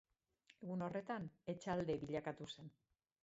Egun 0.67 0.83
horretan 0.85 1.27
etxalde 1.55 1.99
bilakatu 2.05 2.51
zen. 2.55 2.73